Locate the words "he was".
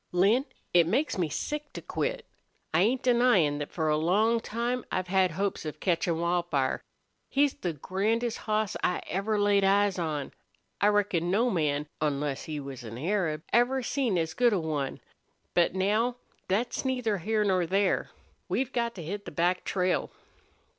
12.45-12.83